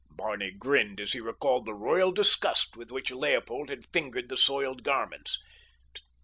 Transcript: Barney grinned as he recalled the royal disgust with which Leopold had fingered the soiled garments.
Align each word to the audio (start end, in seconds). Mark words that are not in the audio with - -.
Barney 0.09 0.49
grinned 0.49 0.99
as 0.99 1.13
he 1.13 1.19
recalled 1.21 1.67
the 1.67 1.75
royal 1.75 2.11
disgust 2.11 2.75
with 2.75 2.89
which 2.89 3.11
Leopold 3.11 3.69
had 3.69 3.85
fingered 3.93 4.29
the 4.29 4.35
soiled 4.35 4.81
garments. 4.83 5.37